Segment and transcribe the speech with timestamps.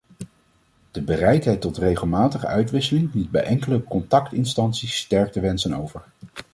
[0.91, 6.03] De bereidheid tot regelmatige uitwisseling liet bij enkele contactinstanties sterk te wensen over.